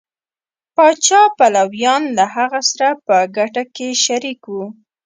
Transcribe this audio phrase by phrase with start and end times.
[0.75, 4.65] پاچا پلویان له هغه سره په ګټه کې شریک وو.